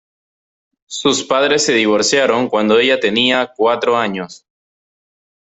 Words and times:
Sus 0.87 1.23
padres 1.25 1.63
se 1.63 1.73
divorciaron 1.73 2.49
cuando 2.49 2.79
ella 2.79 2.99
tenía 2.99 3.53
cuatro 3.55 3.95
años. 3.95 4.47